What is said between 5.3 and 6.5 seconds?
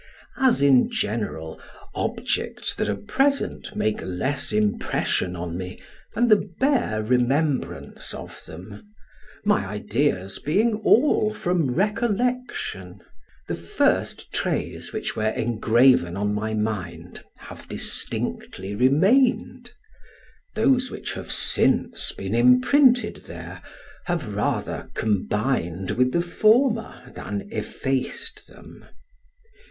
on me than the